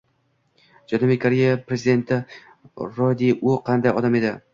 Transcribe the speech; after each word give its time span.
Janubiy 0.93 1.19
Koreya 1.25 1.59
prezidenti 1.71 2.17
Ro 2.87 3.11
De 3.21 3.29
U 3.51 3.55
qanday 3.69 3.95
odam 4.01 4.19
edi? 4.23 4.33